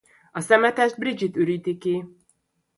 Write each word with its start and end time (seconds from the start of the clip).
A 0.31 0.39
szemetest 0.39 0.97
Bridget 0.99 1.35
üríti 1.37 1.77
ki. 1.77 2.05